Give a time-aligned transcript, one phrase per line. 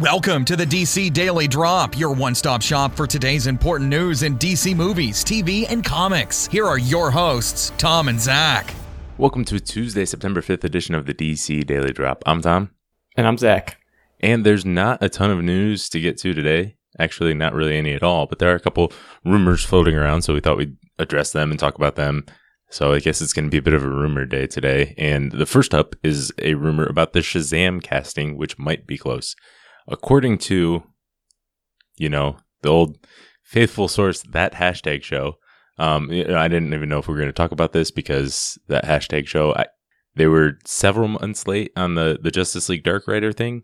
[0.00, 4.38] Welcome to the DC Daily Drop, your one stop shop for today's important news in
[4.38, 6.46] DC movies, TV, and comics.
[6.46, 8.72] Here are your hosts, Tom and Zach.
[9.18, 12.22] Welcome to Tuesday, September 5th edition of the DC Daily Drop.
[12.24, 12.70] I'm Tom.
[13.14, 13.76] And I'm Zach.
[14.20, 16.76] And there's not a ton of news to get to today.
[16.98, 18.94] Actually, not really any at all, but there are a couple
[19.26, 22.24] rumors floating around, so we thought we'd address them and talk about them.
[22.70, 24.94] So I guess it's going to be a bit of a rumor day today.
[24.96, 29.36] And the first up is a rumor about the Shazam casting, which might be close.
[29.88, 30.82] According to,
[31.96, 32.98] you know, the old
[33.42, 35.38] faithful source, that hashtag show.
[35.78, 38.84] Um, I didn't even know if we were going to talk about this because that
[38.84, 39.66] hashtag show, I,
[40.14, 43.62] they were several months late on the, the Justice League Dark Rider thing.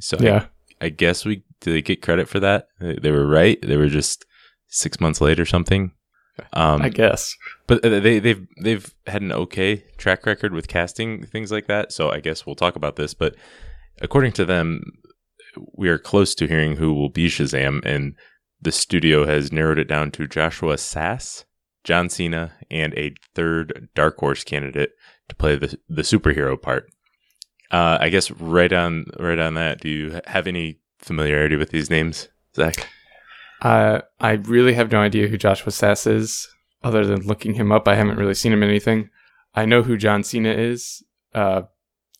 [0.00, 0.46] So Yeah.
[0.80, 2.68] I, I guess we did they get credit for that?
[2.80, 3.58] They were right.
[3.60, 4.24] They were just
[4.68, 5.92] six months late or something.
[6.52, 7.36] Um, I guess.
[7.66, 11.92] but uh, they they've they've had an okay track record with casting things like that.
[11.92, 13.12] So I guess we'll talk about this.
[13.12, 13.34] But
[14.00, 14.82] according to them,
[15.72, 18.14] we are close to hearing who will be Shazam, and
[18.60, 21.44] the studio has narrowed it down to Joshua Sass,
[21.84, 24.92] John Cena, and a third Dark Horse candidate
[25.28, 26.90] to play the the superhero part.
[27.70, 29.80] Uh, I guess right on right on that.
[29.80, 32.88] Do you have any familiarity with these names, Zach?
[33.60, 36.48] Uh, I really have no idea who Joshua Sass is,
[36.82, 37.88] other than looking him up.
[37.88, 39.10] I haven't really seen him in anything.
[39.54, 41.02] I know who John Cena is.
[41.34, 41.62] Uh,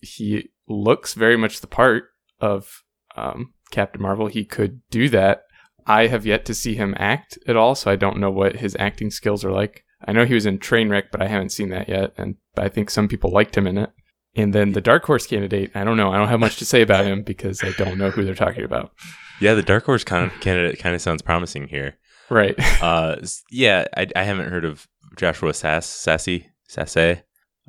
[0.01, 2.05] he looks very much the part
[2.41, 2.83] of
[3.19, 4.27] um, Captain Marvel.
[4.27, 5.43] He could do that.
[5.87, 8.77] I have yet to see him act at all, so I don't know what his
[8.79, 9.85] acting skills are like.
[10.07, 12.91] I know he was in Trainwreck, but I haven't seen that yet, and I think
[12.91, 13.91] some people liked him in it.
[14.37, 16.13] And then the Dark Horse candidate, I don't know.
[16.13, 18.65] I don't have much to say about him because I don't know who they're talking
[18.65, 18.93] about.
[19.41, 20.07] Yeah, the Dark Horse of
[20.41, 21.97] candidate kind of sounds promising here.
[22.31, 22.55] Right.
[22.83, 23.17] uh
[23.51, 27.23] yeah I, I haven't heard of joshua sass sassy sasse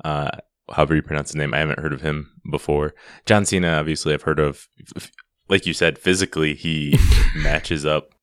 [0.04, 0.30] uh
[0.70, 2.94] however you pronounce his name i haven't heard of him before
[3.26, 4.68] john cena obviously i've heard of
[5.50, 6.98] like you said physically he
[7.36, 8.14] matches up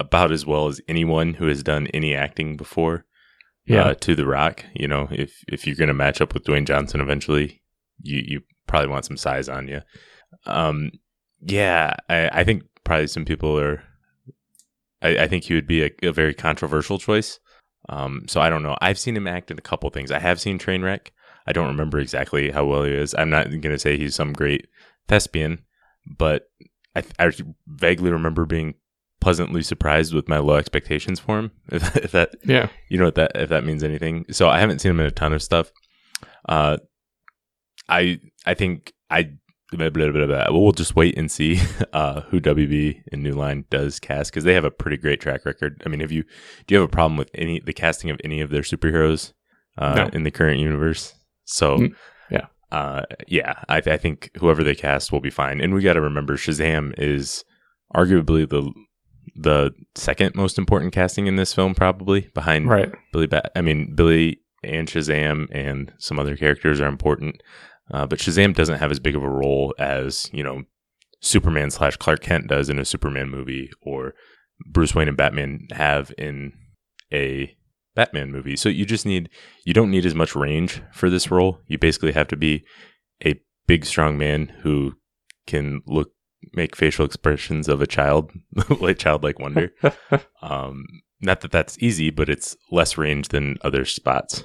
[0.00, 3.04] about as well as anyone who has done any acting before
[3.66, 3.82] Yeah.
[3.82, 6.66] uh, to the rock you know if if you're going to match up with dwayne
[6.66, 7.62] johnson eventually
[8.02, 9.80] you you probably want some size on you
[10.46, 10.90] um
[11.40, 13.82] yeah i i think probably some people are
[15.02, 17.38] I, I think he would be a, a very controversial choice.
[17.88, 18.76] Um, so I don't know.
[18.80, 20.10] I've seen him act in a couple things.
[20.10, 21.10] I have seen Trainwreck.
[21.46, 23.14] I don't remember exactly how well he is.
[23.16, 24.66] I'm not going to say he's some great
[25.06, 25.62] thespian,
[26.16, 26.48] but
[26.96, 27.30] I, I
[27.66, 28.74] vaguely remember being
[29.20, 31.50] pleasantly surprised with my low expectations for him.
[31.72, 32.68] If, if that yeah.
[32.88, 34.24] you know what that if that means anything.
[34.30, 35.70] So I haven't seen him in a ton of stuff.
[36.48, 36.78] Uh,
[37.88, 39.30] I I think I
[39.72, 40.46] blah, blah, blah, blah.
[40.50, 41.60] we'll just wait and see
[41.92, 45.44] uh, who WB and New Line does cast because they have a pretty great track
[45.44, 45.82] record.
[45.84, 46.24] I mean, have you
[46.66, 49.32] do you have a problem with any the casting of any of their superheroes
[49.76, 50.10] uh, No.
[50.12, 51.14] in the current universe?
[51.44, 51.96] So Mm, yeah.
[52.70, 55.60] Uh, yeah, I, I think whoever they cast will be fine.
[55.60, 57.44] And we got to remember Shazam is
[57.94, 58.72] arguably the
[59.36, 62.92] the second most important casting in this film, probably behind Right.
[63.12, 63.26] Billy.
[63.26, 67.40] Bat- I mean, Billy and Shazam and some other characters are important,
[67.92, 70.62] uh, but Shazam doesn't have as big of a role as you know
[71.20, 74.14] Superman slash Clark Kent does in a Superman movie, or
[74.66, 76.52] Bruce Wayne and Batman have in
[77.12, 77.54] a
[77.98, 78.54] Batman movie.
[78.54, 79.28] So you just need
[79.64, 81.58] you don't need as much range for this role.
[81.66, 82.64] You basically have to be
[83.26, 84.94] a big, strong man who
[85.48, 86.12] can look
[86.52, 88.30] make facial expressions of a child,
[88.80, 89.72] like childlike wonder.
[90.40, 90.84] Um,
[91.20, 94.44] not that that's easy, but it's less range than other spots.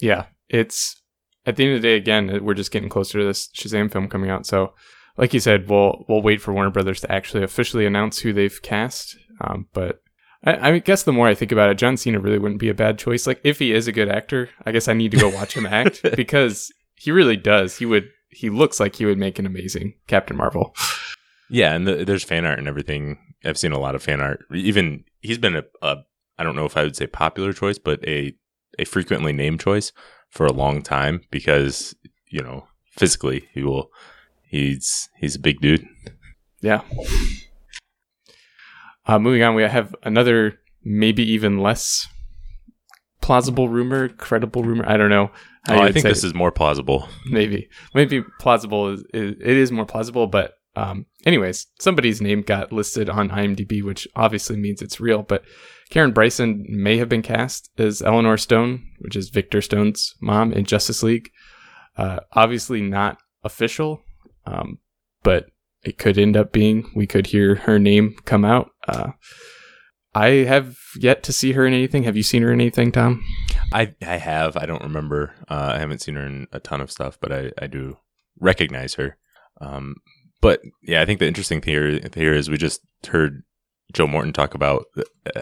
[0.00, 0.24] Yeah.
[0.48, 1.02] It's
[1.44, 4.08] at the end of the day, again, we're just getting closer to this Shazam film
[4.08, 4.46] coming out.
[4.46, 4.72] So,
[5.18, 8.62] like you said, we'll we'll wait for Warner Brothers to actually officially announce who they've
[8.62, 9.18] cast.
[9.42, 10.00] Um, but
[10.44, 12.74] I, I guess the more I think about it, John Cena really wouldn't be a
[12.74, 13.26] bad choice.
[13.26, 15.66] Like if he is a good actor, I guess I need to go watch him
[15.66, 17.76] act because he really does.
[17.76, 18.08] He would.
[18.28, 20.74] He looks like he would make an amazing Captain Marvel.
[21.48, 23.18] Yeah, and the, there's fan art and everything.
[23.44, 24.44] I've seen a lot of fan art.
[24.52, 25.98] Even he's been a, a
[26.38, 28.34] I don't know if I would say popular choice, but a
[28.78, 29.92] a frequently named choice
[30.28, 31.94] for a long time because
[32.28, 33.90] you know physically he will
[34.42, 35.86] he's he's a big dude.
[36.60, 36.82] Yeah.
[39.06, 42.08] Uh, moving on, we have another maybe even less
[43.20, 44.84] plausible rumor, credible rumor.
[44.88, 45.30] I don't know.
[45.68, 47.08] Oh, I think this is more plausible.
[47.26, 52.70] maybe maybe plausible is, is it is more plausible, but um, anyways, somebody's name got
[52.70, 55.22] listed on IMDb, which obviously means it's real.
[55.22, 55.42] But
[55.90, 60.64] Karen Bryson may have been cast as Eleanor Stone, which is Victor Stone's mom in
[60.64, 61.30] Justice League.
[61.96, 64.02] Uh, obviously not official,
[64.44, 64.78] um,
[65.22, 65.46] but
[65.86, 66.90] it could end up being.
[66.94, 68.70] We could hear her name come out.
[68.88, 69.12] Uh,
[70.14, 72.04] I have yet to see her in anything.
[72.04, 73.22] Have you seen her in anything, Tom?
[73.72, 74.56] I I have.
[74.56, 75.34] I don't remember.
[75.48, 77.98] Uh, I haven't seen her in a ton of stuff, but I I do
[78.40, 79.16] recognize her.
[79.60, 79.96] Um,
[80.40, 83.42] But yeah, I think the interesting thing here, here is we just heard
[83.92, 85.40] Joe Morton talk about the, uh,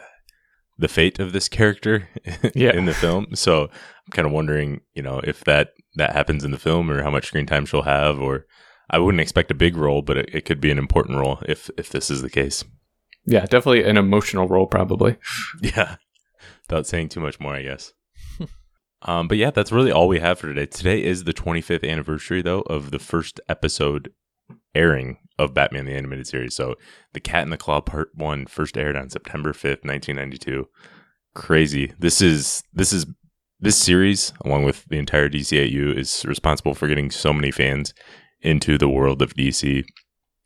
[0.79, 2.09] the fate of this character
[2.55, 2.73] Yeah.
[2.75, 3.27] in the film.
[3.35, 7.03] So I'm kind of wondering, you know, if that that happens in the film or
[7.03, 8.19] how much screen time she'll have.
[8.19, 8.47] Or
[8.91, 11.71] I wouldn't expect a big role, but it, it could be an important role if
[11.77, 12.65] if this is the case.
[13.27, 15.17] Yeah, definitely an emotional role, probably.
[15.61, 15.97] Yeah,
[16.69, 17.93] without saying too much more, I guess.
[19.03, 20.67] um, but yeah, that's really all we have for today.
[20.67, 24.13] Today is the 25th anniversary, though, of the first episode
[24.75, 26.55] airing of Batman the Animated Series.
[26.55, 26.75] So,
[27.15, 30.69] The Cat and the Claw Part One first aired on September 5th, 1992.
[31.35, 31.93] Crazy.
[31.99, 33.07] This is this is
[33.59, 37.95] this series, along with the entire DCAU, is responsible for getting so many fans
[38.45, 39.85] into the world of DC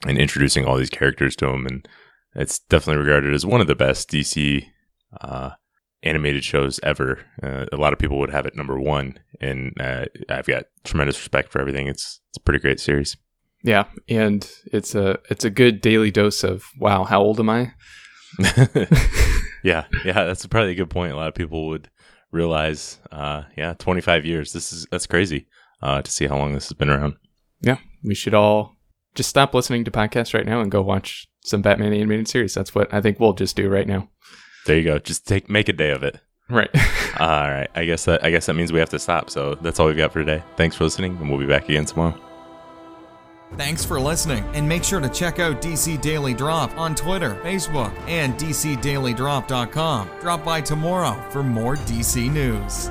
[0.06, 1.66] and introducing all these characters to them.
[1.66, 1.88] And
[2.34, 4.64] it's definitely regarded as one of the best DC
[5.20, 5.50] uh,
[6.02, 7.20] animated shows ever.
[7.42, 11.18] Uh, a lot of people would have it number one, and uh, I've got tremendous
[11.18, 11.86] respect for everything.
[11.88, 13.16] It's it's a pretty great series.
[13.64, 17.72] Yeah, and it's a it's a good daily dose of wow, how old am I?
[19.64, 21.12] yeah, yeah, that's probably a good point.
[21.12, 21.90] A lot of people would
[22.30, 24.52] realize, uh, yeah, 25 years.
[24.52, 25.46] This is that's crazy
[25.82, 27.16] uh, to see how long this has been around.
[27.60, 28.76] Yeah, we should all
[29.14, 32.54] just stop listening to podcasts right now and go watch some Batman animated series.
[32.54, 34.08] That's what I think we'll just do right now.
[34.66, 34.98] There you go.
[34.98, 36.20] Just take make a day of it.
[36.48, 36.70] Right.
[37.20, 37.68] All right.
[37.74, 39.30] I guess that I guess that means we have to stop.
[39.30, 40.42] So that's all we've got for today.
[40.56, 42.18] Thanks for listening, and we'll be back again tomorrow.
[43.56, 47.96] Thanks for listening, and make sure to check out DC Daily Drop on Twitter, Facebook,
[48.06, 50.10] and DCDailyDrop.com.
[50.20, 52.90] Drop by tomorrow for more DC news.